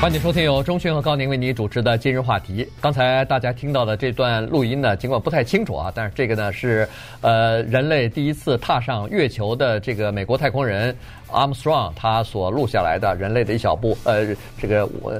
[0.00, 2.66] 欢迎收听由钟迅和高宁为你主持的今日话题。
[2.80, 6.88] 刚才大家听到的这段录音呢，尽管不太清楚啊，但是这个呢是
[7.20, 10.96] 呃人类第一次踏上月球的这个美国太空人
[11.30, 15.12] Armstrong 他所录下来的人类的一小步，呃，这个我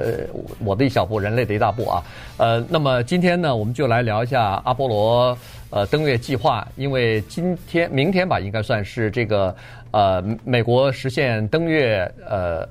[0.64, 2.02] 我的一小步，人类的一大步啊。
[2.38, 5.36] 呃，那么今天呢，我们就来聊一下阿波罗
[5.68, 9.54] 呃登月计划，因为今天明天吧，应该算是这个
[9.90, 12.66] 呃美国实现登月呃。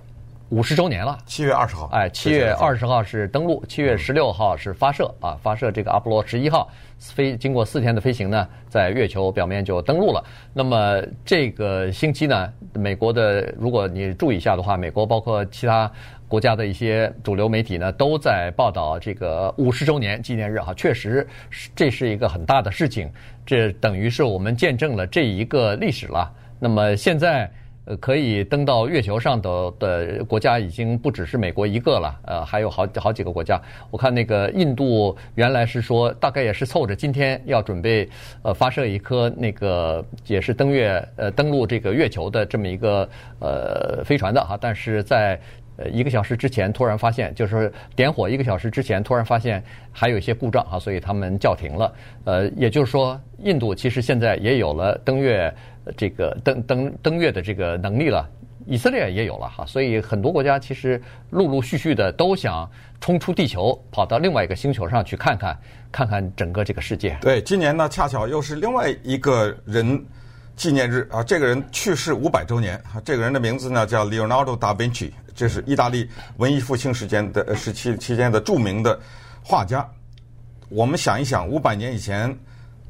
[0.49, 6.67] 五十周年了，七月二十号，哎，七月二十号是登陆，七月十六号是发射啊，发射这个阿波罗十一号
[6.97, 10.23] 飞，经过四天的飞行呢，在月球表面就登陆了。
[10.51, 15.91] 那么这个星期呢，美国的，如果你注意一下的话，美国包括其他
[16.27, 21.27] 国家的一些主流媒体呢，都在报道这个五十周年纪念日哈，确实
[21.75, 23.07] 这是一个很大的事情，
[23.45, 26.27] 这等于是我们见证了这一个历史了。
[26.59, 27.47] 那么现在。
[27.89, 33.59] 呃，可以登到月球上的的国家已经不只是美国一个了，呃，还有好好几个国家。
[33.89, 38.07] 我看那个印度原来是说，大概也是凑着今天要准备
[38.43, 43.09] 呃发射一颗那个也是登月呃登陆这个月球的这么一个
[43.39, 45.39] 呃飞船的哈，但是在
[45.77, 51.91] 呃一个小时之前突然发现，就是点火一个小时之前突然发现还有一些故障哈，所以他们叫停了。
[52.25, 55.51] 呃，也就是说，印度其实现在也有了登月。
[55.97, 58.29] 这个登登登月的这个能力了，
[58.65, 62.69] 以色列也有了哈，所以很多国家其实陆陆续续的都想
[63.01, 65.57] 冲出地球，跑到另外一个星球上去看看，
[65.91, 67.17] 看看整个这个世界。
[67.21, 70.05] 对，今年呢恰巧又是另外一个人
[70.55, 78.99] 纪念日啊，这个人去世五百周年啊，这个人的名字呢叫 Leonardo da Vinci，这是意大利文艺复兴时间的时期期间的著名的
[79.43, 79.87] 画家。
[80.69, 82.37] 我们想一想，五百年以前。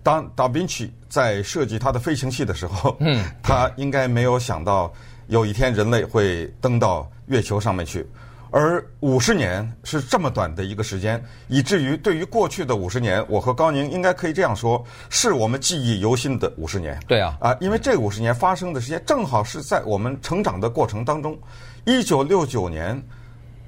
[0.02, 4.92] 当达芬奇在设计他的飞行器的时候，嗯，他应该没有想到
[5.28, 8.08] 有一天人类会登到月球上面去。
[8.52, 17.00] 而五十年是这么短的一个时间，以至于对于过去的五十年，我和高宁应该可以这样说，是我们记忆犹新的五十年。
[17.08, 21.38] 对啊，啊，因为这五十年发生的时间正好是在我们成长的过程当中。
[21.86, 23.00] 一九六九年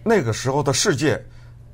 [0.03, 1.23] 那个时候的世界。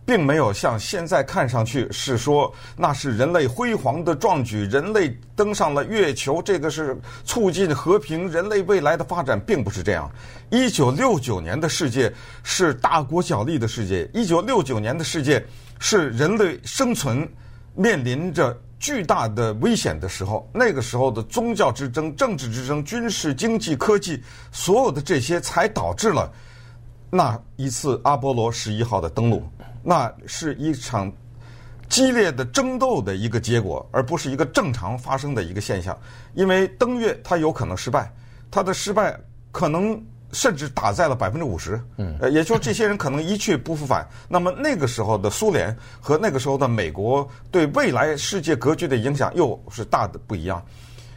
[0.07, 10.09] 并没有像现在看上去是说那是人类辉煌的壮举，人类登上了月球，这个是促进和平、人类未来的发展，并不是这样。
[10.49, 12.09] 一九六九年的世界
[12.41, 15.45] 是大国角力的世界，一九六九年的世界
[15.77, 17.27] 是人类生存
[17.75, 20.49] 面临着巨大的危险的时候。
[20.53, 26.31] 那个时候的宗教之争、政治之争、军事、经济、科技，所有的这些才导致了
[27.09, 29.43] 那一次阿波罗十一号的登陆。
[29.89, 31.09] 那是一场
[31.87, 35.97] 激烈的争斗的一个结果，而不是一个正常发生的一个现象。
[36.33, 38.11] 因为登月它有可能失败，
[38.51, 39.17] 它的失败
[39.49, 39.97] 可能
[40.33, 41.81] 甚至打在了百分之五十。
[41.95, 44.05] 嗯，呃，也就是这些人可能一去不复返。
[44.27, 50.61] 那么那个时候的苏联和那个时候的美国对未来世界格局的影响又是大的不一样。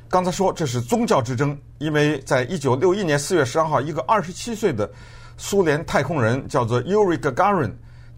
[0.09, 4.89] 刚才说这是宗教之争，因为在一九六一年四月十二号，一个二十七岁的
[5.37, 7.73] 苏联太空人叫做 Yuri Gagarin。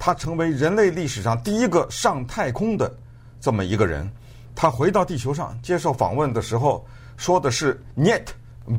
[0.04, 2.92] 他成为人类历史上第一个上太空的
[3.40, 4.10] 这么一个人。
[4.52, 6.84] 他回到地球上接受访问的时候
[7.16, 8.24] 说的是 “net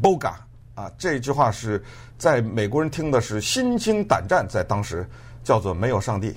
[0.02, 0.34] boga”
[0.76, 1.82] 啊，这句话是
[2.18, 5.10] 在美国人听的是心惊胆战，在当时
[5.46, 6.36] 叫做“没有上帝”。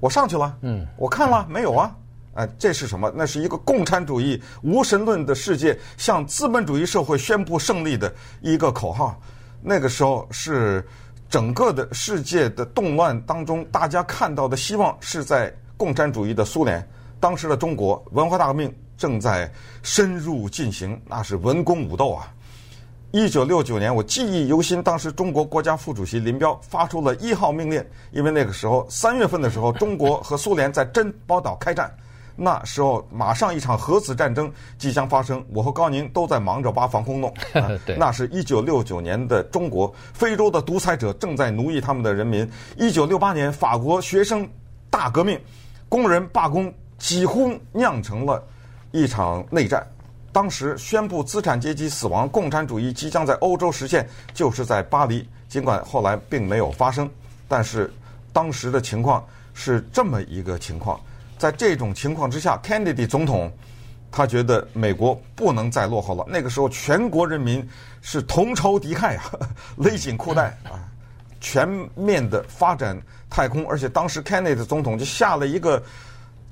[0.00, 1.90] 我上去了，嗯，我看了，没有啊，
[2.34, 3.10] 哎，这是什么？
[3.16, 9.18] 那是一个共产主义无神论的世界向资本主义社会宣布胜利的一个口号。
[9.62, 10.86] 那个时候是
[11.30, 16.84] 整个的世界的动乱当中，大家看到的希望是在共产主义的苏联。
[17.20, 19.48] 当时的中国文化大革命正在
[19.80, 22.34] 深入进行，那是文攻武斗啊！
[23.12, 31.92] 一九六九年，我记忆犹新，当时中国国家副主席林彪发出了一号命令，因为那个时候三月份的时候，中国和苏联在珍宝岛开战。
[32.42, 37.34] 那时候马上一场核子战争即将发生，我和高宁都在忙着挖防空洞。
[37.98, 42.50] 那是一九六九年的中国，非洲的独裁者正在奴役他们的人民。
[42.78, 44.48] 一九六八年，法国学生
[44.88, 45.38] 大革命，
[45.86, 48.42] 工人罢工，几乎酿成了
[48.90, 49.86] 一场内战。
[50.32, 55.28] 当时宣布资产阶级死亡，共产主义即将在欧洲实现，就是在巴黎。
[55.46, 57.06] 尽管后来并没有发生，
[57.46, 57.92] 但是
[58.32, 59.22] 当时的情况
[59.52, 60.98] 是这么一个情况。
[61.40, 63.50] 在这种情况之下，Kennedy 总统
[64.12, 66.22] 他觉得美国不能再落后了。
[66.28, 67.66] 那个时候，全国人民
[68.02, 69.22] 是同仇敌忾呀，
[69.78, 70.84] 勒紧裤带啊，
[71.40, 72.94] 全面的发展
[73.30, 75.82] 太空，而且当时 Kennedy 总统就下了一个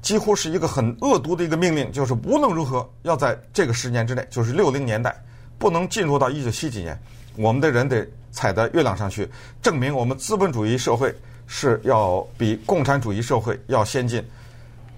[0.00, 5.14] 几乎是一个很恶毒的一个命令，就是无论如何要在这个十年之内，就是六零年代，
[5.58, 6.98] 不能进入到一九七几年，
[7.36, 9.28] 我们的人得踩到月亮上去，
[9.60, 11.14] 证明我们资本主义社会
[11.46, 14.24] 是要比共产主义社会要先进。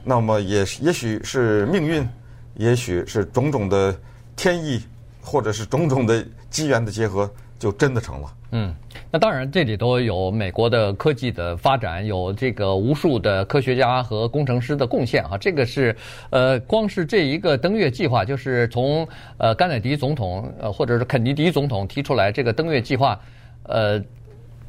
[0.05, 2.09] 那么也也许是命运，
[2.55, 3.95] 也许是种种的
[4.35, 4.81] 天意，
[5.21, 8.33] 或者是种种的机缘的结合，就真的成了。
[8.53, 8.75] 嗯，
[9.13, 15.39] 那当然，这里头有美国的科技的发展，有这个无数的科学家和工程师的贡献啊。
[15.39, 15.95] 这个是，
[16.31, 19.07] 呃，光是这一个登月计划，就是从
[19.37, 23.21] 呃甘乃迪总统呃或者是肯尼迪总统提出来这个登月计划，
[23.63, 24.03] 呃，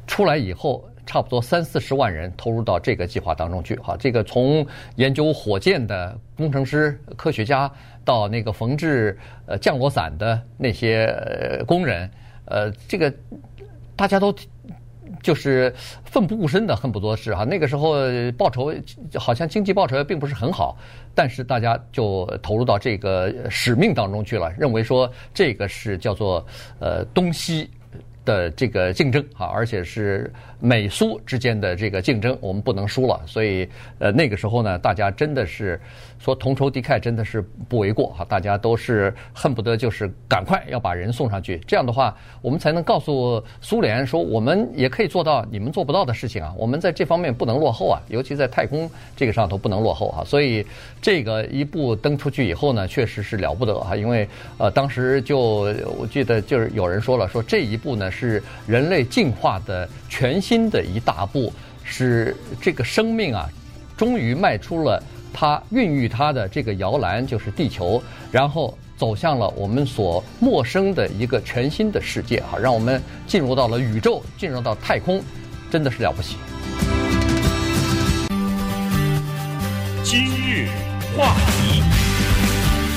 [0.06, 3.76] 出来以后，差不多三四十万人投入到这个计划当中去。
[3.76, 4.66] 哈，这个从
[4.96, 7.70] 研究火箭的工程师、科学家，
[8.04, 12.10] 到那个缝制呃降落伞的那些工人，
[12.46, 13.12] 呃，这个。
[13.94, 14.34] 大家都
[15.22, 15.72] 就是
[16.02, 17.44] 奋不顾身的，恨不得是哈。
[17.46, 17.92] 那个时候
[18.36, 18.74] 报酬
[19.14, 20.76] 好像经济报酬并不是很好，
[21.14, 26.44] 但是大家就投入到这个使命当中去了，认为说这个是叫做
[26.80, 27.70] 呃东西
[28.24, 33.20] 的这个竞争啊，而且是美苏之间的这个竞争，我们不能输了。
[33.26, 35.80] 所以呃那个时候呢，大家真的是。
[36.22, 50.64] 说同仇敌忾真的是不为过哈，大家都是恨不得就是赶快要把人送上去，这样的话我们才能告诉苏联说，我们也可以做到你们做不到的事情啊，我们在这方面不能落后啊，尤其在太空这个上头不能落后哈，所以
[51.00, 54.28] 这个一步登出去以后呢，确实是了不得哈，因为
[54.58, 55.38] 呃当时就
[55.98, 61.52] 我记得就是有人说了，说这一步呢是人类进化的全新的一大步，
[61.82, 63.48] 是这个生命啊
[63.96, 65.02] 终于迈出了。
[65.32, 75.22] 它孕育它的这个摇篮就是地球，然后走向了我们所陌生的一个全新的世界哈，让我们进入到了宇宙，进入到太空，
[75.70, 76.36] 真的是了不起。
[80.04, 80.68] 今日
[81.16, 81.82] 话题，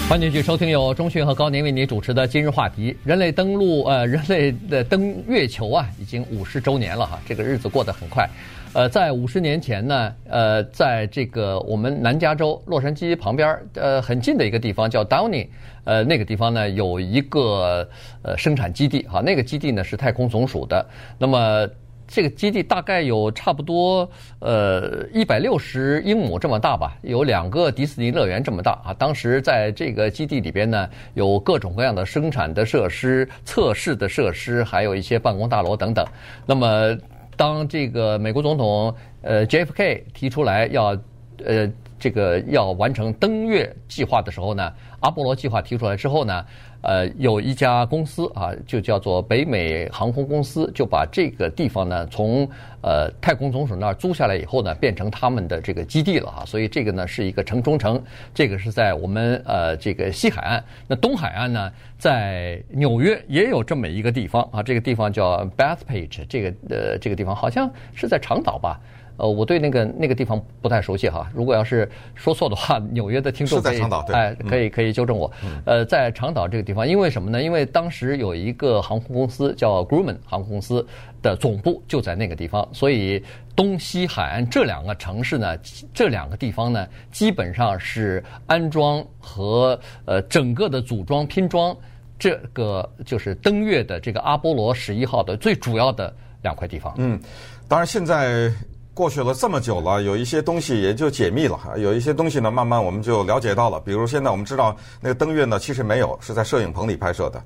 [0.10, 2.96] 欢迎继续收听由钟迅和高宁为您主持的今日话题。
[3.04, 8.30] 人类登陆呃，人类的登月球啊，已经五十周年了哈，这个日子过得很快。
[8.76, 15.48] 呃，在五十年前呢，呃，在这个我们南加州洛杉矶旁边，呃，很近的一个地方叫 Downey，
[15.86, 17.88] 呃，那个地方呢有一个
[18.22, 20.86] 呃生产基地，哈，那个基地呢是太空总署的。
[21.18, 21.66] 那么
[22.06, 24.08] 这个基地大概有差不多
[24.40, 28.94] 呃一百六十英亩这么大吧，有两个迪士尼乐园这么大啊。
[29.00, 36.06] 当时在这个基地里边呢，有各种各样的生产的设施、测试的设施，还有一些办公大楼等等。
[36.46, 36.94] 那么
[37.36, 40.98] 当这个美国总统呃 JFK 提出来要
[41.44, 46.46] 呃这个要完成登月计划的时候呢，阿波罗计划提出来之后呢，
[46.86, 52.48] 呃有一家公司啊就叫做北美航空公司，就把这个地方呢从
[52.82, 58.02] 呃太空总署那儿租下来以后呢，变成他们的这个基地了啊，所以这个呢是一个城中城，
[58.34, 61.72] 这个是在我们呃这个西海岸，那东海岸呢？
[61.98, 68.80] 在纽约也有这么一个地方啊，这个地方叫 Bath Page，这个呃这个地方好像是在长岛吧？
[69.18, 71.30] 呃，我对那个那个地方不太熟悉哈。
[71.34, 73.82] 如果要是说错的话，纽约的听众可以
[74.12, 75.32] 哎可以可以纠正我。
[75.66, 77.42] 呃，在长岛这个地方，因为什么呢？
[77.42, 80.86] 因为当时有一个航空公司叫 Grumman 航空公司
[81.22, 83.24] 的总部就在那个地方，所以
[83.56, 85.58] 东西海岸这两个城市呢，
[85.94, 91.76] 这两个地方呢，基本上是安装和呃整个的组装拼装。
[92.18, 96.96] 这个就是登月的这个阿波罗十一号的最主要的两块地方。
[96.98, 97.20] 嗯，
[97.68, 98.50] 当然现在
[98.96, 103.80] 过去了这么久了，有一些东西也就解密了，有一些东西呢，慢慢我们就了解到了。
[103.82, 107.44] 比如现在我们知道那个登月呢，其实没有，是在摄影棚里拍摄的。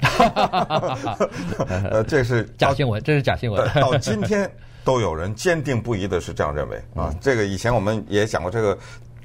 [1.90, 3.68] 呃，这是 假新闻，这是假新闻。
[3.74, 4.48] 到今天
[4.84, 7.12] 都有人坚定不移的是这样认为啊。
[7.20, 8.78] 这个以前我们也讲过这个。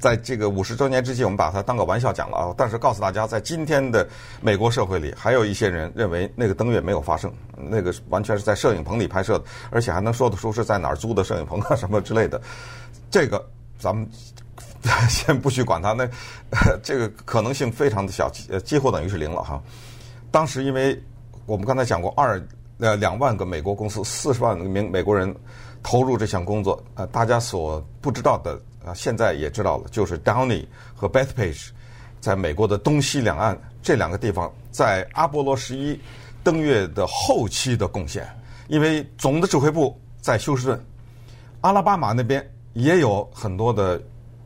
[0.04, 2.54] 在这个五十周年之际，我们把它当个玩笑讲了啊。
[2.58, 4.06] 但是告诉大家，在今天的
[4.42, 12.42] 美国社会里，还有一些人认为那个登月没有发生，那个完全是在摄影棚里拍摄的，而且还能说得出是在哪儿租的摄影棚啊什么之类的。
[13.10, 13.42] 这个
[13.80, 14.06] 咱们
[15.08, 16.06] 先不去管它，那
[16.84, 18.30] 这个可能性非常的小，
[18.66, 19.64] 几乎等于是零了哈。
[20.32, 21.02] 当时因为
[21.46, 22.46] 我们刚才讲过，二
[22.80, 25.34] 呃两万个美国公司，四十万名美国人
[25.82, 28.60] 投入这项工作，呃，大家所不知道的。
[28.86, 31.70] 啊，现在也知道了，就是 Downey 和 Bethpage，
[32.20, 36.00] 在美国的东西两岸这两个地方，在阿波罗十一
[36.44, 38.28] 登月的后期的贡献。
[38.68, 40.86] 因为总的指挥部在休斯顿，
[41.62, 43.98] 阿拉巴马那边也有很多的，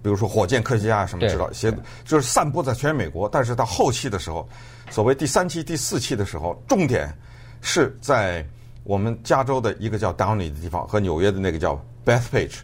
[0.01, 1.71] 比如说火箭科学家什么知道，些
[2.03, 3.29] 就是散布在全美国。
[3.29, 4.47] 但是到后期的时候，
[4.89, 7.15] 所谓第三期、第四期的时候，重点
[7.61, 8.45] 是在
[8.83, 12.57] 我们加州的一个叫 Downey 的地方和纽约的那个叫 Bethpage，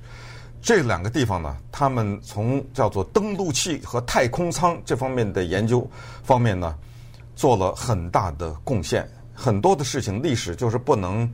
[0.63, 5.86] 这两个地方呢，他们从叫做登陆器和太空舱这方面的研究
[6.24, 6.74] 方面呢，
[7.36, 9.05] 做了很大的贡献。
[9.34, 11.29] 很多的事情，历史就是不能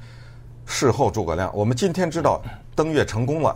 [0.65, 1.55] 事后诸葛亮。
[1.55, 2.41] 我们今天知道
[2.75, 3.55] 登月成功了，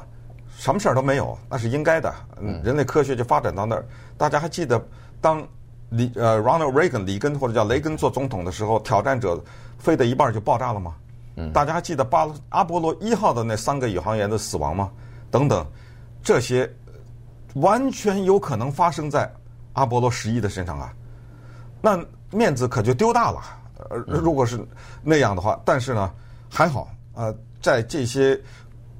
[0.55, 2.13] 什么事儿都没有，那是应该的。
[2.63, 3.83] 人类科学就发展到那儿。
[4.15, 4.79] 大家还记得
[5.19, 5.43] 当
[5.89, 9.43] 李呃 Ronald Reagan 里根或者叫雷根做总统的时候，挑战者
[9.79, 10.93] 飞的一半就爆炸了吗？
[11.51, 14.91] 大家还记得巴阿波罗一号的那三个宇航员的死亡吗？
[15.33, 15.65] 等等，
[16.21, 16.71] 这些
[17.55, 19.27] 完全有可能发生在
[19.73, 20.93] 阿波罗十一的身上啊，
[21.81, 21.99] 那
[22.29, 23.41] 面子可就丢大了。
[23.89, 24.63] 呃，如果是
[25.01, 26.13] 那样的话，但是呢，
[26.51, 28.39] 还好，呃，在这些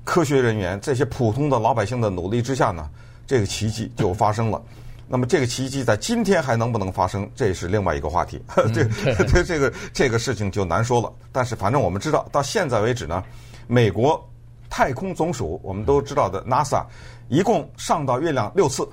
[0.03, 2.89] 科学人员、这些普通的老百姓的努力之下呢，
[3.27, 4.59] 这个奇迹就发生了。
[5.07, 8.41] 那么这个奇迹在今天还能不能发生，这是另外一个话题。
[8.73, 8.83] 这
[9.29, 11.13] 这这个这个事情就难说了。
[11.31, 13.23] 但是反正我们知道，到现在为止呢，
[13.67, 14.27] 美国
[14.75, 16.84] 太空总署我们都知道的 NASA
[17.30, 18.89] 一共上到月亮六次，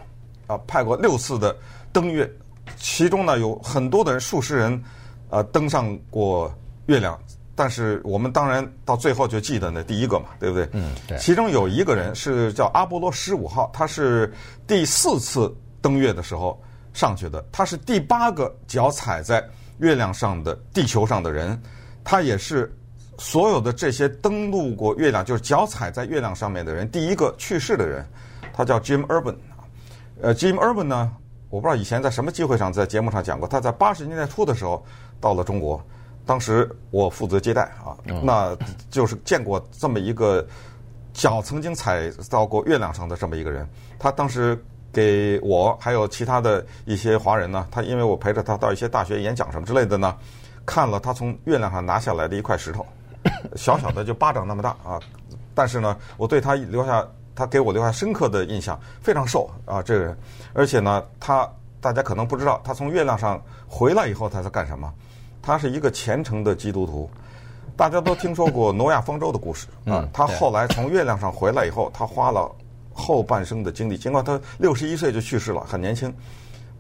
[0.47, 1.57] 啊，派过六次的
[1.91, 2.31] 登月，
[2.77, 4.85] 其中呢有很多的人，数十人。
[5.31, 6.53] 呃，登上过
[6.87, 7.17] 月亮，
[7.55, 10.69] 但是我们当然到最后就记得那第一个嘛，对不对？
[10.73, 11.17] 嗯，对。
[11.19, 14.35] 其中有一个人是叫阿波罗十五号，他是
[14.67, 16.61] 第四次登月的时候
[16.93, 19.43] 上去的，他是第八个脚踩在
[19.79, 21.57] 月亮上的地球上的人，
[22.03, 22.77] 他也是
[23.21, 28.05] 所有的这些登陆过月亮，就是脚踩在月亮上面的人第一个去世的人，
[28.53, 29.37] 他叫 Jim Urban。
[30.23, 31.13] 呃，Jim Urban 呢，
[31.51, 34.83] 我不知道以前在什么机会上在节目上讲过，他在八十年代初的时候。
[35.23, 35.79] 到了中国，
[36.25, 38.57] 当时我负责接待啊，那
[38.89, 40.43] 就是见过这么一个
[41.13, 43.69] 脚曾经踩到过月亮上的这么一个人。
[43.99, 44.59] 他当时
[44.91, 50.17] 给我还有其他的一些华人呢，他因为我陪着他到一些大学演讲什么之类的呢，
[50.65, 52.87] 看了他从月亮上拿下来的一块石头，
[53.57, 55.01] 小小的就巴掌那么大啊，
[55.55, 60.19] 但是呢，我对他留下他给我留下深刻的印象，非常瘦啊，这个人，
[60.53, 61.49] 而且呢，他
[61.81, 64.93] 大家可能不知道，他从月亮上回来以后他在干什么。
[65.43, 67.09] 他是一个虔诚的基督徒，
[67.75, 70.07] 大家都听说过挪亚方舟的故事啊。
[70.13, 72.55] 他后来从月亮上回来以后，他花了
[72.93, 76.15] 后半生的精力，尽管他六十一岁就去世了，很年轻，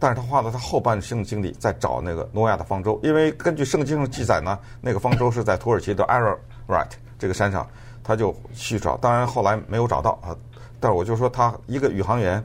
[0.00, 6.88] 但是他花了他后半生的精力在找那个诺亚的方舟，因为根据圣经上记载呢，那个方舟是在土耳其的 Ararat
[7.18, 7.64] 这个山上，
[8.02, 10.34] 他就去找，当然后来没有找到啊。
[10.80, 12.42] 但是我就说他一个宇航员，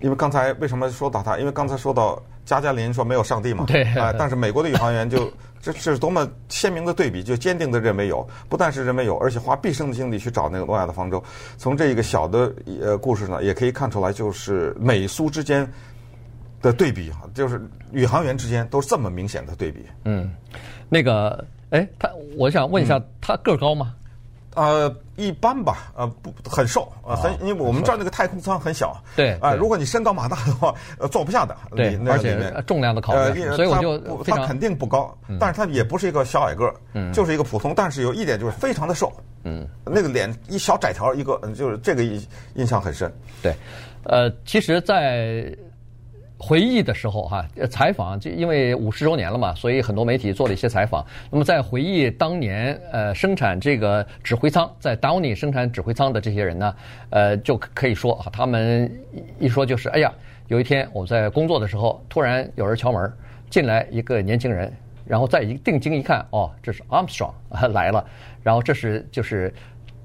[0.00, 1.38] 因为刚才为什么说到他？
[1.38, 2.22] 因为刚才说到。
[2.44, 3.66] 加加林说没有上帝嘛？
[3.68, 5.30] 对啊， 但是美国的宇航员就
[5.60, 11.22] 这是多么鲜明的对比，就坚定的认为有，不但是认为有，而且花毕生的精力去找那个诺亚的方舟。
[11.56, 15.64] 从这一个小的呃故事呢，也可以看出来，就是美苏之间
[16.62, 19.84] 的对比哈，就是宇航员之间都是这么明显的对比。
[20.04, 20.32] 嗯，
[20.88, 23.94] 那个，哎，他，我想问一下，嗯、他个儿高吗？
[24.54, 39.10] 呃，一般吧，呃，不很瘦，呃，很，因为我们知道那个太空舱很小，对，啊，如果你身高马大的话， 呃，坐不下的，对，而且重量的考虑，所以我就他肯定不高，但是他也不是一个小矮个，儿，就是一个普通，但是有一点就是非常的瘦，
[39.44, 42.22] 嗯，那个脸一小窄条一个，就是这个印
[42.56, 43.10] 印象很深，
[43.42, 43.54] 对，
[44.04, 45.50] 呃，其实，在。
[46.44, 51.06] 回忆的时候，哈，采访就因为五十周年了嘛，所以很多媒体做了一些采访。
[51.30, 56.74] 那么在回忆当年，呃，生产这个指挥舱，在 Downey 生产指挥舱的这些人呢，
[57.10, 58.90] 呃，就可以说啊，他们
[59.38, 60.12] 一说就是，哎呀，
[60.48, 63.12] 有一天我在工作的时候，突然有人敲门，
[63.48, 64.72] 进来一个年轻人，
[65.06, 67.34] 然后再一定睛一看，哦，这是 Armstrong
[67.72, 68.04] 来了，
[68.42, 69.54] 然后这是就是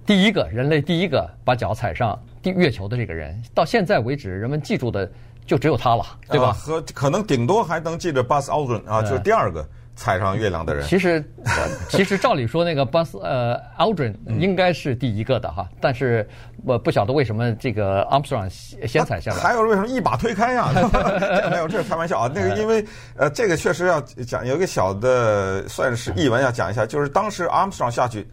[0.05, 5.09] 第一个人类第一个把脚踩上地月球的这个人，到现在为止，人们记住的。
[5.47, 6.51] 就只有他了，对吧？
[6.51, 10.85] 和可能顶多还能记着 Buzz Aldrin 啊，就是第二个踩上月亮的人。
[10.85, 11.23] 其实，
[11.89, 16.27] 其实照理说，那个 Buzz 呃 Aldrin 应该是第一个的哈，但是
[16.65, 19.37] 我不晓得为什么这个 Armstrong 先踩下来。
[19.37, 20.69] 还有为什么一把推开呀？
[21.49, 22.29] 没有，这是开玩笑啊。
[22.35, 22.85] 那个因为
[23.15, 28.27] 呃，这个确实要讲有一个小的算是译文要讲一下，就是当时 Armstrong 下去，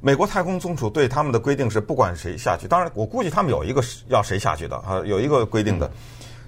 [0.00, 5.90] 美国太空总署对他们的规定是不管谁下去，当然我估计他们有一个是要谁下去的啊，有一个规定的。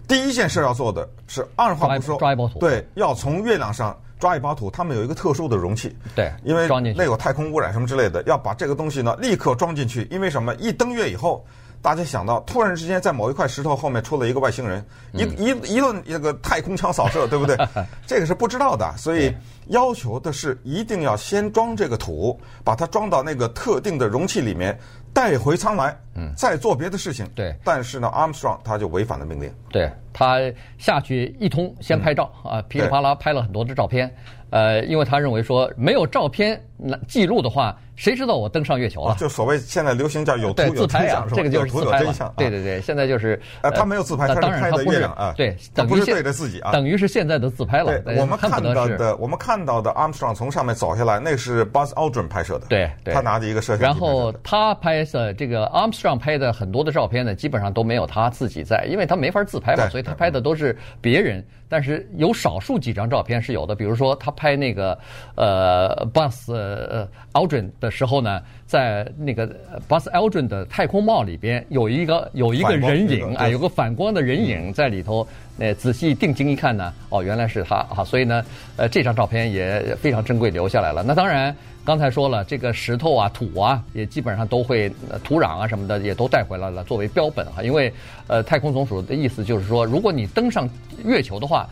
[0.07, 4.71] 第一件事要做的是二话不说，抓一包土，对，要从月亮上抓一包土。
[4.71, 10.07] 他们有一个特殊的容器，对，因为那有太空污染什么之类的，要把这个东西呢立刻装进去。
[10.11, 10.55] 因为什么？
[10.57, 11.45] 一登月以后，
[11.81, 17.57] 大家想到突然之间在某一块石头后面出了一个外星人，一一一顿那个太空枪扫射，对不对？
[18.07, 19.35] 这个是不知道的，所以
[19.69, 24.79] 要求的是一定要先装这个土，把它装到那个特定的容器里面。
[25.14, 27.54] 带回舱来，嗯，再做别的事情，对。
[27.64, 29.90] 但是呢，Armstrong 他就违反了命令，对。
[30.14, 30.40] 他
[30.78, 34.11] 下去一通先拍照啊，噼里啪啦拍了很多的照片。
[34.50, 39.16] 呃，因为他认为说没有照片来记录的话，谁知道我登上月球了？
[39.18, 42.33] 就所谓现在流行叫有图有自拍啊，这个就是自拍了。
[42.37, 45.35] 对对对，现在就是呃，他没有自拍，他是拍的月亮啊。
[45.37, 47.99] 对，他不是对着自己啊，等于是现在的自拍了。
[48.02, 52.66] 对，我们看到的，我们看到的 Armstrong 从上面走下来，那是 Buzz Aldrin 拍摄的。
[52.68, 53.85] 对，他拿着一个摄像机。
[53.85, 61.45] 然后他拍摄这个 Armstrong 拍的很多的照片呢，基本上都没有他自己在，因为他没法自拍嘛，所以他拍的都是别人。
[61.67, 64.97] 但是有少数几张照片是有的，比如说他拍那个。
[65.37, 69.49] 呃，Buzz 呃 Aldrin 的时候呢，在那个
[69.89, 75.27] Buzz Aldrin 的太空帽里边有一个有一个人影，啊，有个反光的人影在里头。
[75.57, 78.05] 那仔细定睛一看呢，哦，原来是他啊！
[78.05, 78.45] 所以呢，
[78.77, 81.03] 呃，这张照片也非常珍贵，留下来了。
[81.03, 84.91] 那当然，刚才说了，这个石头啊、土啊，也基本上都会，
[85.23, 87.62] 土壤啊什么的也都带回来了，作为标本哈。
[87.62, 87.93] 因为
[88.26, 90.69] 呃，太空总署的意思就是说，如果你登上
[91.05, 91.69] 月球的话。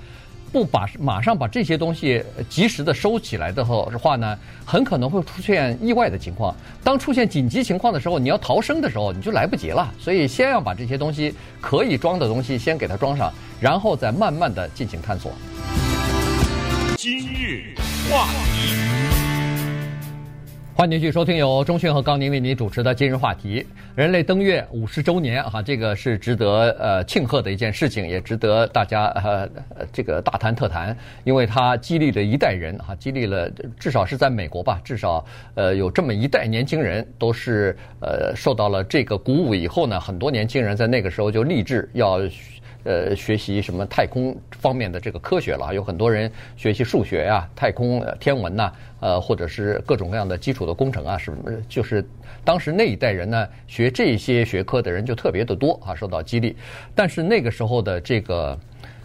[0.53, 6.55] 不把马上把这些东西及时的收起来的话呢，很可能会出现意外的情况。
[6.85, 9.91] 当出现紧急情况的时候，你要逃生的时候，你就来不及了。
[9.99, 15.33] 所以先要把这些东西可以装的东西先给它装上，然后再慢慢的进行探索。
[16.99, 17.75] 今日
[18.11, 18.92] 话题。
[20.75, 23.65] 欢迎继续收听由钟迅和高宁为您主持的今日话题。
[23.95, 29.47] 人类登月五十周年，哈，这个是值得呃庆贺的一件事情，也值得大家呃
[29.93, 35.23] 这个大谈特谈，因为它激励了一代人，哈，激励了至少是在美国吧，至少
[35.57, 42.19] 呃有这么一代年轻人都是呃受到了这个鼓舞以后呢，很多年轻人在那个时候就立志要。
[42.85, 52.05] 呃，学习什么太空方面的这个科学了，有很多人学习数学呀、太空天文呐，呃，或者是各种各样的基础的工程啊，什么就是
[52.45, 56.57] 当时那一代人呢，学这些学科的人就特别的多啊，受到激励。
[56.95, 58.59] 但是那个时候的这个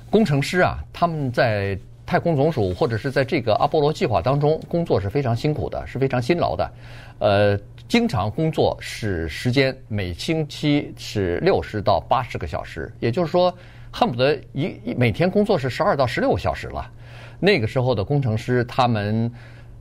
[0.09, 6.71] 工程师啊，他们在太空总署或者是在这个阿波罗计划当中工作是非常辛苦的，是非常辛劳的，
[7.19, 7.59] 呃。
[7.87, 13.53] 经常工作是时间，每星期是六十到八十个小时，也就是说，
[13.91, 16.91] 恨不得一每天工作是十二到十六个小时了。
[17.39, 19.31] 那个时候的工程师，他们，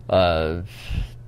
[0.07, 0.62] 呃。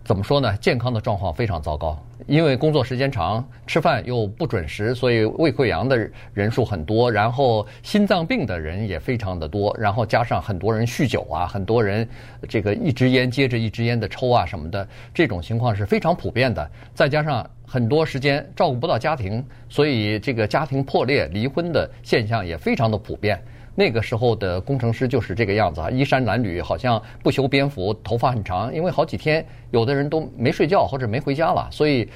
[0.08, 0.56] 怎么说呢？
[0.56, 12.08] 健康的状况非常糟糕，因为工作时间长，吃饭又不准时，所以胃溃疡的人数很多，然后心脏病的人也非常的多，然后加上很多人酗酒啊，很多人
[12.48, 16.66] 这个一支烟接着一支烟的抽啊什么的，这种情况是非常普遍的。
[16.94, 23.38] 再加上很多时间照顾不到家庭，所以这个家庭破裂、离婚的现象也非常的普遍。
[23.78, 32.08] 那个时候的工程师就是这个样子啊，衣衫褴褛，好像不修边幅，头发很长，因为好几天有的人都没睡觉或者没回家了，所以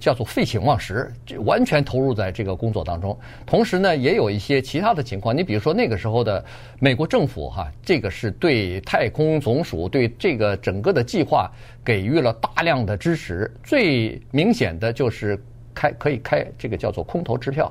[0.00, 3.14] 叫做废寝忘食，就完全投入在这个工作当中。
[3.44, 6.42] 同时呢，也有一些其他的情况，你比如说那个时候的
[6.80, 11.52] 美国政府哈，这个是对太空总署对这个整个的计划
[11.84, 15.38] 给予了大量的支持，最明显的就是
[15.74, 17.70] 开可以开这个叫做空头支票，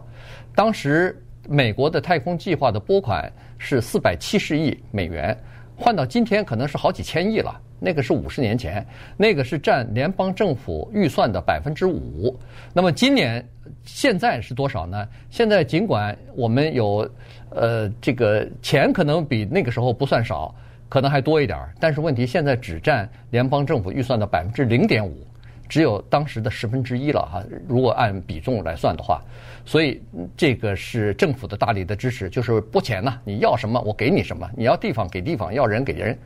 [0.54, 1.20] 当时。
[1.48, 5.38] 美国的太空计划的拨款是四百七十亿美元，
[5.76, 7.60] 换到今天可能是好几千亿了。
[7.84, 8.86] 那个是五十年前，
[9.18, 12.40] 那个是占联邦政府预算的百分之五。
[12.74, 13.44] 那么今年
[13.84, 15.08] 现在是多少呢？
[15.32, 17.10] 现在尽管我们有
[17.50, 20.54] 呃这个钱可能比那个时候不算少，
[20.90, 25.26] 可能还多一点儿，但是问题现在只占联邦政府预算的百分之零点五。
[25.72, 29.22] 只有当时的十分之一了哈，如果按比重来算的话，
[29.64, 30.02] 所以
[30.36, 36.18] 这个是政府的大力的支持，就是拨钱呐，你要什么我给你什么，你要地方给地方，要人给人，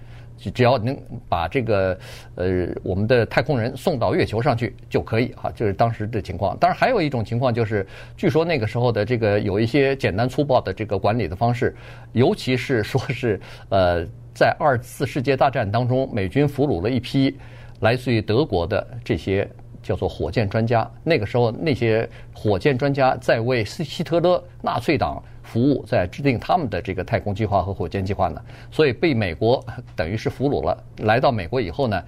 [0.51, 0.97] 只要能
[1.29, 1.95] 把这个
[2.33, 6.57] 呃我们的太空人送到月球上去就可以哈，就是当时的情况。
[6.57, 7.85] 当然还有一种情况就是，
[8.17, 11.75] 据说那个时候的这个有一些简单粗暴的这个管理的方式，
[12.13, 14.03] 尤其是说是呃
[14.33, 17.37] 在二次世界大战当中，美军俘虏了一批。
[17.81, 19.47] 来自于德国的这些
[19.83, 29.63] 叫做火箭专家，那个时候那些火箭专家在为希希特勒纳粹党服务，在制定他们的这个太空计划和火箭计划呢，所以被美国
[29.95, 30.83] 等于是俘虏了。
[30.99, 32.03] 来到美国以后呢，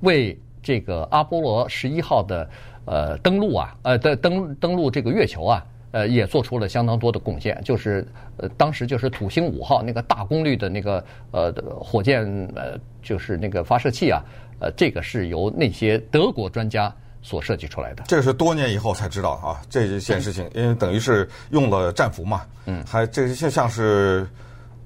[0.00, 2.50] 为这个阿波罗十一号的
[2.84, 7.58] 呃登陆啊，呃的登登陆这个月球啊，呃也做出了相当多的贡献。
[7.64, 8.06] 就是
[8.36, 14.22] 呃当时就是土星五号那个大功率的那个呃火箭呃就是那个发射器啊。
[14.62, 18.04] 呃，这个是由那些德国专家所设计出来的。
[18.06, 22.42] 这个是多年以后才知道啊，这件事情，因为等于是用了战俘嘛。
[22.66, 22.84] 嗯。
[22.86, 24.24] 还这些像是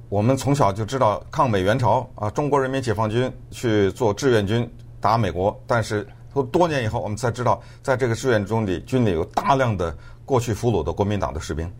[0.08, 4.66] 我们从小就知道抗美援朝啊，中国人民解放军去做志愿军
[4.98, 11.70] 打美国，但是都多年以后我们才知道，在这个志愿中里军里有大量的过去俘虏的国民党的士兵。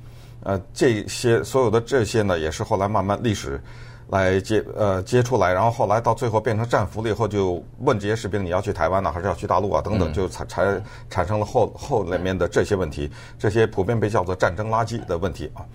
[0.43, 3.59] 呃，这些所有的这些呢，也是后来慢慢历史
[4.09, 9.83] 来接呃接出来，然后后来到最后变成战俘了以后，就问这些士兵你要去台湾呢，还是要去大陆啊？
[9.83, 15.67] 等等，就才才产生了后后里面的这些问题，这些普遍被叫做战争垃圾的问题啊。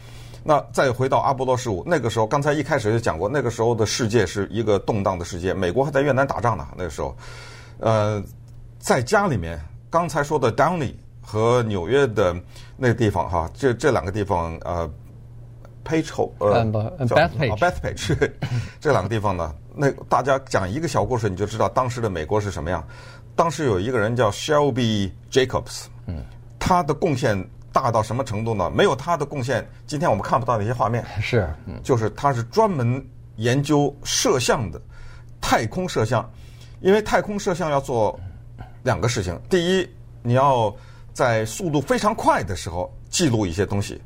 [0.44, 7.16] 那再回到阿波罗十五，那个时候刚才一开始就讲过，那个时候的世界是一个动荡的世界，美国还在越南打仗呢，那个时候，
[7.80, 8.24] 呃，
[8.80, 12.36] 在家里面，刚才说的 Downey 和纽约的
[12.76, 14.90] 那个地方哈，这这两个地方呃
[15.86, 18.32] ，Page 呃，Bethpage Bethpage
[18.80, 22.86] 这两个地方呢，那大家讲一个小故事，你就知道当时的美国是什么样。
[23.36, 26.24] 当时有一个人叫 Shelby Jacobs，嗯，
[26.60, 27.48] 他的贡献。
[27.74, 28.70] 大到什么程度呢？
[28.70, 31.06] 没有他的贡献，今天我们看不到那些画面。
[31.22, 33.02] 是，嗯就是他是专门
[33.38, 34.82] 研究摄像的，
[35.40, 36.30] 太空摄像。
[36.82, 38.20] 因为太空摄像要做
[38.84, 39.90] 两个事情：第一，
[40.22, 40.76] 你要
[41.14, 44.02] 在速度非常快的时候记录一些东西，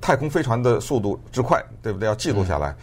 [0.00, 2.06] 太空飞船的速度之快，对不对？
[2.06, 2.74] 要记录下来。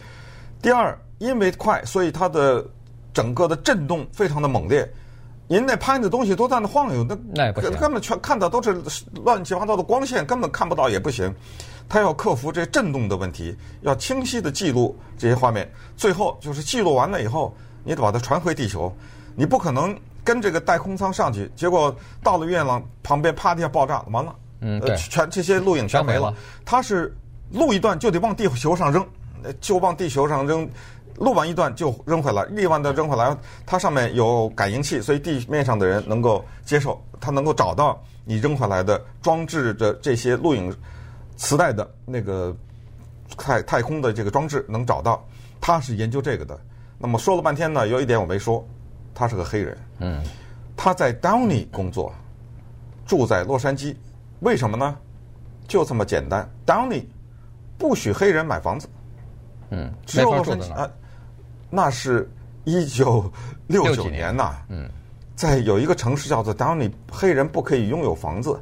[0.60, 2.64] 第二，因为快，所以它的
[3.12, 4.88] 整个的震动非常的猛烈。
[5.48, 8.82] 您那拍的东西都在那晃悠，那那也不行，根本全看到都是
[9.24, 11.32] 乱七八糟的光线，根本看不到也不行。
[11.88, 15.70] 他要克服这震动的问题，要清晰的记录这些画面。
[15.96, 18.92] 最后就是记录完了以后，你得把它传回地球。
[19.36, 26.34] 你不可能跟这个太空舱上去，结果到了月亮旁边，啪的一下爆炸，完了，嗯，对，全这些录影全没了。
[26.64, 27.14] 他是
[27.50, 29.06] 录一段就得往地球上扔，
[29.60, 30.68] 就往地球上扔。
[31.18, 40.70] 录完一段就扔回来，另外的扔回来，它上面有感应器，所以地面上的人能够接受，他能够找到你扔回来的装置的这些录影
[41.38, 42.54] 磁带的那个
[43.38, 45.26] 太太空的这个装置能找到。
[45.58, 46.60] 他是研究这个的。
[46.98, 48.62] 那么说了半天呢，有一点我没说，
[49.14, 49.78] 他是个黑人。
[50.00, 50.22] 嗯，
[50.76, 52.12] 他在 Downey 工作，
[53.06, 53.96] 住在洛杉矶，
[54.40, 54.96] 为什么呢？
[55.66, 57.04] 就这么简单，Downey
[57.76, 58.88] 不许黑人买房子。
[59.70, 60.88] 嗯，只有洛杉矶啊。
[61.68, 62.30] 那是
[62.64, 63.30] 一九
[63.66, 64.34] 六九年。
[64.36, 64.88] 呐，嗯，
[65.34, 68.56] 在有一个城市叫做 Downey，黑人不可以拥有房子，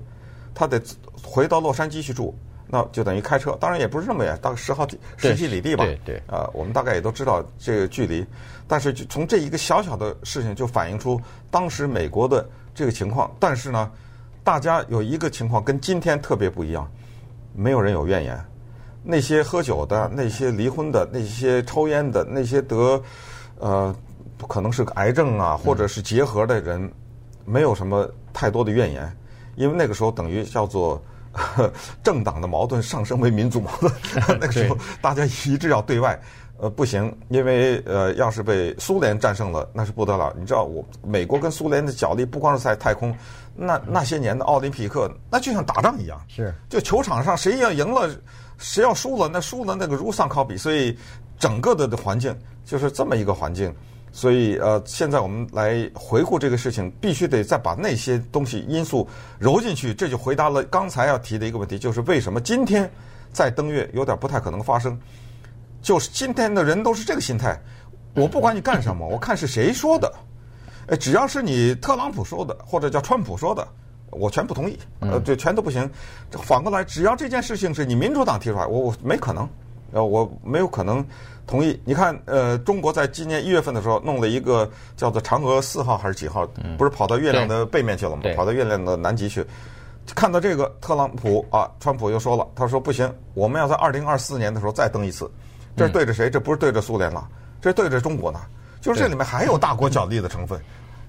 [0.55, 0.81] 他得
[1.23, 2.35] 回到洛杉矶去住，
[2.67, 8.25] 那就等于开车，当然也不是那么远，大概十好几十几里地吧，对对，啊，我们大概也都知道这个距离，
[8.67, 13.91] 但是就从这一个小小的事情就反映出当时美国的这个情况，但是呢，
[14.45, 16.87] 大家有一个情况跟今天特别不一样，
[17.57, 18.39] 没有人有怨言。
[19.03, 23.03] 那些喝酒的、那些离婚的、那些抽烟的、那些得
[23.59, 23.95] 呃
[24.47, 26.91] 可能是个癌症啊，或者是结核的人，
[27.45, 29.17] 没有什么太多的怨言，
[29.57, 31.03] 因为那个时候等于叫做
[32.03, 33.93] 政党的矛盾上升为民族矛盾，
[34.41, 36.19] 那个时候大家一致要对外，
[36.65, 40.35] 呃不行，因为呃要是被苏联战胜了，那是不得了。
[40.39, 43.15] 你知道我美国跟苏联的角力不光是在太空，
[43.55, 48.11] 那那些年的奥林匹克，那就像打仗一样，是就球场上谁要赢了。
[48.57, 50.97] 谁要输了，那输了那个如丧考妣，所以
[51.41, 53.75] 整个的的环境就是这么一个环境。
[54.13, 59.09] 所以呃，现在我们来回顾这个事情，必须得再把那些东西因素
[59.41, 62.89] 揉进去，这就回答了刚才要提的一个问题，就是为什么今天
[63.33, 64.97] 在登月有点不太可能发生？
[65.85, 67.57] 就是今天的人都是这个心态，
[68.17, 70.13] 我不管你干什么，我看是谁说的，
[70.89, 73.65] 哎，只要是你特朗普说的或者叫川普说的。
[74.11, 75.91] 我全不同意，呃，对全都不行。
[76.31, 79.49] 反过来，只要这件事情是你民主党提出来，我我没可能，
[79.91, 81.05] 呃，我没有可能
[81.49, 81.81] 同意。
[81.85, 86.47] 你看，呃，中国在今年一月份的时候弄了一个叫做嫦娥四号还是几号，
[86.79, 88.23] 不是跑到月亮的背面去了吗？
[88.37, 89.45] 跑到月亮的南极去。
[90.15, 95.29] 看到这个，特朗普啊，川普又说了，他说不行，我们要在二零二四年的时候再登一次。
[95.77, 96.31] 这是对着谁？
[96.31, 97.27] 这不是对着苏联了，
[97.61, 98.41] 这是对着中国呢。
[98.81, 100.61] 就是这里面还有大国角力的成分。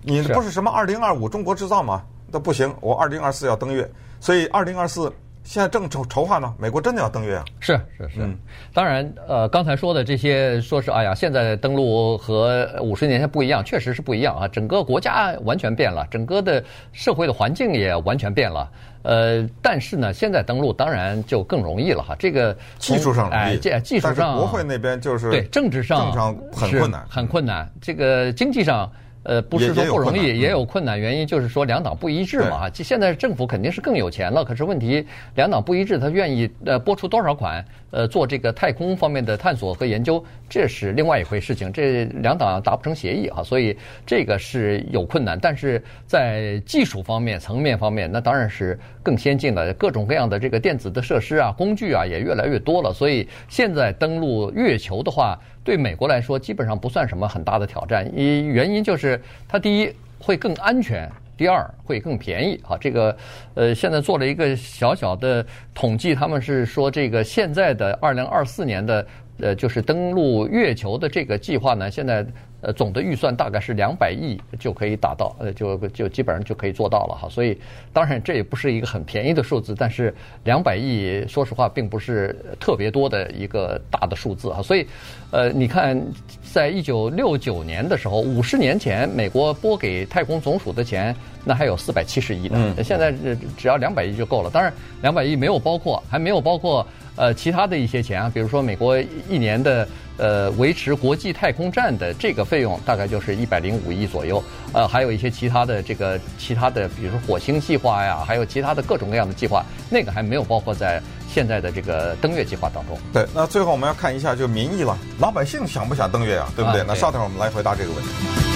[0.02, 2.04] 你不是什么二零二五中国制造吗？
[2.32, 5.12] 那不行，我二零二四要登月，所以二零二四
[5.44, 6.54] 现在正筹筹划呢。
[6.58, 7.46] 美国真的要登月啊？
[7.60, 8.38] 是是是，嗯、
[8.74, 14.48] 当然，呃，刚才说的这些，说是哎呀，现在登陆和五十年前不一样，确实是不一样啊。
[14.48, 18.72] 整个国家完全变了，整个的社会的环境也完全变了。
[19.06, 22.16] 呃，但是呢，现在登陆当然就更容易了哈。
[22.18, 27.72] 这个技术上容易，哎，这技术上，国会那边就是对政治上政治上很困难，很困难。
[27.80, 28.92] 这个经济上。
[29.26, 31.00] 呃，不是说不容易，也，有困难。
[31.00, 32.70] 原因就是说两党不一致嘛。
[32.70, 41.74] 对现在政府肯定是更有钱了，可是问题两党不一致，他愿意呃拨出多少款呃做这个太空方面的探索和研究，这是另外一回事情。
[41.74, 45.40] 这两党达不成协议啊，所以这个是有困难。
[45.40, 52.94] 但是在技术方面、层面方面，那当然是更先进了，各种各样的这个电子的设施啊、工具啊也越来越多了。
[52.94, 58.10] 所以现在登陆月球的话，对美国来说基本上不算什么很大的挑战。
[58.18, 59.22] 一原因就是。
[59.48, 62.78] 它第一会更安全，第二会更便宜啊。
[62.80, 63.18] 这个
[63.56, 69.08] 呃，现在做了一个小小的统计，他们是说这个现在的二零二四年的
[69.40, 72.26] 呃，就是登陆月球的这个计划呢，现在。
[72.66, 77.30] 呃，总的预算大概是两百亿就可以达到，呃，就就基本上就可以做到了哈。
[77.30, 77.56] 所以，
[77.94, 80.12] 当然这也不是一个很便宜的数字，但是
[80.46, 84.64] 两百亿，说实话并不是特别多的一个大的数字哈。
[84.64, 84.88] 所以，
[85.30, 85.96] 呃，你看，
[86.42, 92.58] 在一九六九年的时候，五十年前，美国拨给太空总署的钱，那还有四百七十亿呢。
[92.78, 92.84] 嗯。
[92.84, 93.14] 现在
[93.56, 94.50] 只要两百亿就够了。
[94.50, 99.88] 当然，两百亿没有包括，还没有包括呃其他的一些钱啊，比如说美国一年的。
[100.18, 104.42] 呃，维持国际太空站的这个费用大概就是一百零五亿左右。
[104.72, 112.98] 呃，还有一些其他的这个其他的，比如说火星计划呀，还有其他的各种各样的计划，那个还没有包括在现在的这个登月计划当中。
[113.12, 116.50] 对，那最后我们要看一下就民意了，老百姓想不想登月啊？
[116.56, 116.80] 对不对？
[116.80, 118.55] 啊、对，那稍等会儿我们来回答这个问题。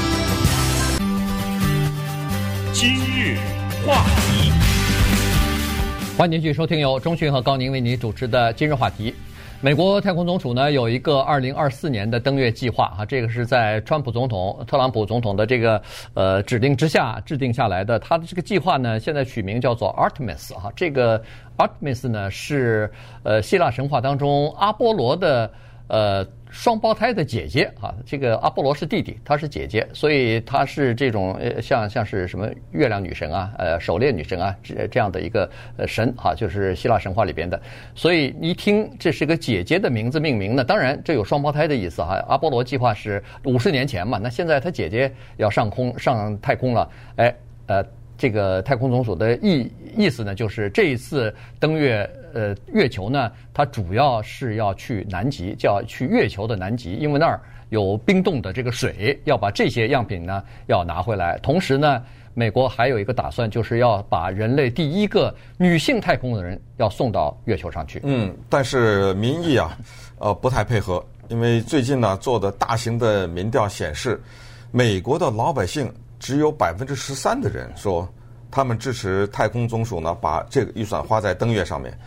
[3.86, 4.52] 话题，
[6.18, 9.14] 欢迎继续收听由中讯和高宁为您主持的今日话题。
[9.62, 15.82] 美国太空总署呢有一个二零二四年的登月计划啊，这个是在川普总统、特朗普总统的这个
[16.14, 18.00] 呃指令之下制定下来的。
[18.00, 21.22] 他的这个计划呢，现在取名叫做 Artemis 哈，这个
[21.58, 22.90] Artemis 呢是
[23.24, 25.52] 呃希腊神话当中阿波罗的
[25.90, 26.26] 呃。
[26.52, 35.48] 双胞胎的姐姐啊，这个阿波罗是弟弟，她是姐姐，所以她是这种呃像像是什么月亮女神啊，呃狩猎女神啊这这样的一个
[35.78, 37.62] 呃神哈，就是希腊神话里边的。
[37.94, 42.16] 所以一听这是个姐姐的名字命名呢，当然这有双胞胎的意思哈。
[42.28, 47.36] 阿波罗计划是五十年前嘛，那现在他姐姐要上空上太空了，哎
[47.68, 47.86] 呃。
[48.20, 61.40] 这个太空总署的意意思呢，就是这一次登月，呃，月球呢，它主要是要去南极，叫去月球的南极，因为那儿有冰冻的这个水，要把这些样品呢要拿回来。
[61.42, 62.04] 同时呢，
[62.34, 68.02] 美国还有一个打算，就是要把人类第一个女性太空的人要送到月球上去。
[68.04, 69.78] 嗯，但是民意啊，
[70.18, 74.22] 呃，不太配合，因为最近呢做的大型的民调显示，
[74.72, 75.90] 美国的老百姓。
[76.20, 78.08] 只有百分之十三的人说
[78.52, 81.98] 他们支持太空总署呢，把这个预算花在登月上面。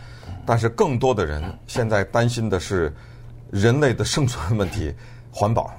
[0.45, 2.93] 但是更多的人现在担心的是
[3.49, 4.93] 人类的生存问题、
[5.31, 5.73] 环保。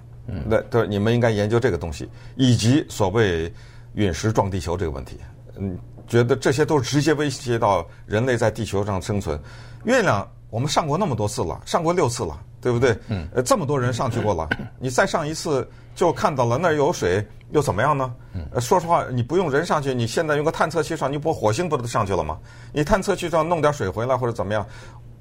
[0.46, 3.52] 那对你们应该研究这个东西，以及所谓
[3.92, 5.18] 陨石撞地球这个问题。
[5.58, 9.38] 嗯，觉得这些都是直接威胁到人类在地球上生存。
[9.84, 12.96] 月亮我们上过那么多次了，上过六次了，对不对？
[13.08, 13.28] 嗯。
[13.34, 17.26] 呃，这么多人上去过了，你再上一次就看到了那儿有水。
[17.50, 18.12] 又怎么样呢？
[18.52, 22.36] 呃，说实话，你不用人上去，你现在用个探测器上，你不火星不都上去了吗？
[22.72, 24.66] 你探测器上弄点水回来或者怎么样？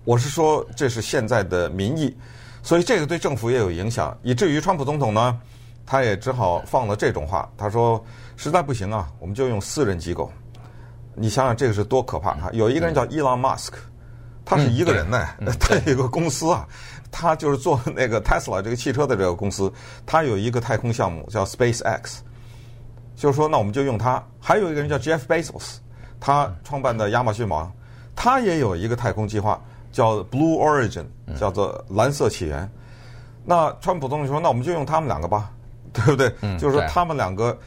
[0.03, 2.17] 我是说，这是现在的民意，
[2.63, 5.39] 所以这个对政府也有影响，以至于川普总统呢，
[5.85, 8.03] 他也只好放了这种话，他说
[8.35, 10.31] 实在不行啊，我们就用私人机构。
[11.13, 12.49] 你想想这个是多可怕啊！
[12.51, 13.77] 有一个人叫伊朗马斯克，
[14.43, 15.23] 他是一个人呢，
[15.59, 16.67] 他有一个公司啊。
[17.13, 19.71] 他就是做那个 Tesla 这个汽车的这个公司，
[20.03, 22.17] 他有一个太空项目叫 SpaceX，
[23.15, 24.21] 就是说，那我们就用它。
[24.39, 25.75] 还有一个人叫 Jeff Bezos，
[26.19, 27.71] 他创办的亚马逊网，
[28.15, 31.05] 他也有一个太空计划叫 Blue Origin，
[31.39, 32.67] 叫做蓝色起源。
[33.45, 35.51] 那川普总统说，那我们就用他们两个吧，
[35.93, 36.33] 对不对？
[36.57, 37.57] 就是说他们两个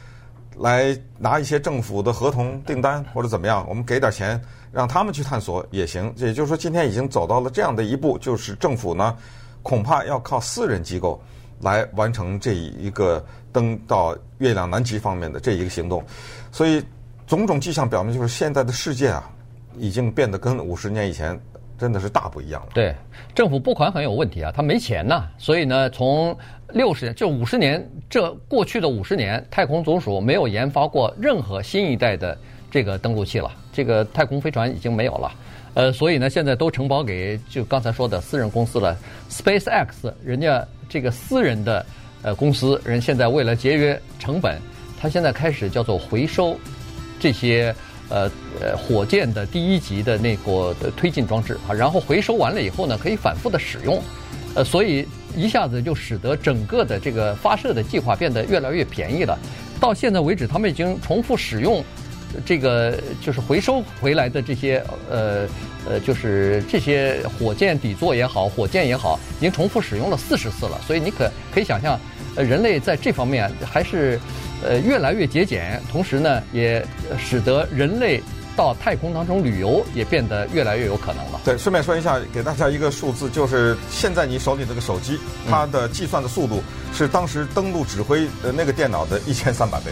[0.59, 4.41] 来拿一些政府的合同订单或者怎么样，我们给点钱
[4.71, 6.13] 让他们去探索也行。
[6.17, 9.15] 也就是说，今天已经走到了这样的一步，就是政府呢。
[9.63, 11.21] 恐怕要靠私人机构
[11.59, 16.01] 来完成这一个登到月亮南极方面的这一个行动，
[16.53, 16.81] 所以
[17.25, 19.29] 种种迹象表明，就是现在的世界啊，
[19.75, 21.37] 已经变得跟五十年以前
[21.77, 22.69] 真的是大不一样了。
[22.73, 22.95] 对，
[23.35, 26.35] 政府拨款很有问题啊，他没钱呐，所以呢，从
[26.73, 32.37] 六十年就五十年这过去的五十年，太空总署没有研发过任何新一代的
[32.71, 35.31] 这个登陆器了，这个太空飞船已经没有了。
[35.75, 38.97] 呃，所以呢，现在都承包给就刚才说的私人公司了。
[39.29, 41.85] SpaceX，人家这个私人的
[42.23, 44.59] 呃公司，人现在为了节约成本，
[44.99, 46.57] 他现在开始叫做回收
[47.19, 47.75] 这些
[48.09, 54.01] 呃呃火箭的第一级的那个的推进装置啊，然后回收完了以后呢，可以反复的使用，
[54.55, 59.37] 呃，所以一下子就使得整个的这个发射的计划变得越来越便宜了。
[59.79, 61.83] 到现在为止，他们已经重复使用。
[62.45, 65.47] 这个就是回收回来的这些呃
[65.89, 70.79] 呃，就是这些火箭底座也好，火箭也好，已经重复使用了四十次了。
[70.85, 71.99] 所以你可可以想象，
[72.35, 74.19] 呃，人类在这方面还是
[74.63, 76.85] 呃越来越节俭，同时呢，也
[77.17, 78.21] 使得人类
[78.55, 81.39] 到太空当中旅游也变得越来越有可能了。
[81.45, 85.17] 对，顺便说一下，给大家一个数字，就是现在你手里这个手机，
[85.49, 86.61] 它的计算的速度
[86.93, 89.91] 是当时登陆指挥的那个电脑的一千三百倍。